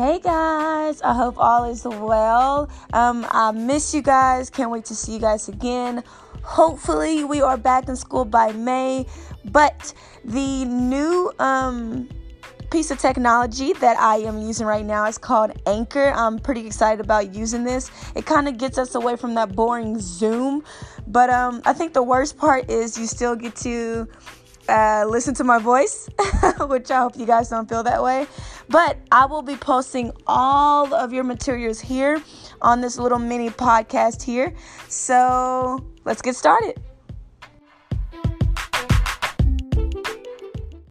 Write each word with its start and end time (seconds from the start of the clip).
Hey 0.00 0.18
guys, 0.18 1.02
I 1.02 1.12
hope 1.12 1.34
all 1.36 1.64
is 1.64 1.84
well. 1.84 2.70
Um, 2.94 3.26
I 3.30 3.52
miss 3.52 3.92
you 3.92 4.00
guys. 4.00 4.48
Can't 4.48 4.70
wait 4.70 4.86
to 4.86 4.94
see 4.94 5.12
you 5.12 5.18
guys 5.18 5.46
again. 5.50 6.02
Hopefully, 6.42 7.22
we 7.24 7.42
are 7.42 7.58
back 7.58 7.86
in 7.86 7.96
school 7.96 8.24
by 8.24 8.52
May. 8.52 9.04
But 9.44 9.92
the 10.24 10.64
new 10.64 11.30
um, 11.38 12.08
piece 12.70 12.90
of 12.90 12.98
technology 12.98 13.74
that 13.74 13.98
I 13.98 14.20
am 14.20 14.40
using 14.40 14.66
right 14.66 14.86
now 14.86 15.04
is 15.04 15.18
called 15.18 15.52
Anchor. 15.66 16.14
I'm 16.16 16.38
pretty 16.38 16.66
excited 16.66 17.04
about 17.04 17.34
using 17.34 17.64
this. 17.64 17.90
It 18.16 18.24
kind 18.24 18.48
of 18.48 18.56
gets 18.56 18.78
us 18.78 18.94
away 18.94 19.16
from 19.16 19.34
that 19.34 19.54
boring 19.54 19.98
Zoom. 20.00 20.64
But 21.08 21.28
um, 21.28 21.60
I 21.66 21.74
think 21.74 21.92
the 21.92 22.02
worst 22.02 22.38
part 22.38 22.70
is 22.70 22.96
you 22.96 23.04
still 23.04 23.36
get 23.36 23.54
to 23.56 24.08
uh, 24.70 25.04
listen 25.06 25.34
to 25.34 25.44
my 25.44 25.58
voice, 25.58 26.08
which 26.60 26.90
I 26.90 27.00
hope 27.00 27.16
you 27.16 27.26
guys 27.26 27.48
don't 27.48 27.68
feel 27.68 27.82
that 27.82 28.02
way. 28.02 28.26
But 28.68 28.98
I 29.10 29.26
will 29.26 29.42
be 29.42 29.56
posting 29.56 30.12
all 30.26 30.94
of 30.94 31.12
your 31.12 31.24
materials 31.24 31.80
here 31.80 32.22
on 32.62 32.80
this 32.80 32.98
little 32.98 33.18
mini 33.18 33.50
podcast 33.50 34.22
here. 34.22 34.54
So 34.88 35.84
let's 36.04 36.22
get 36.22 36.36
started. 36.36 36.80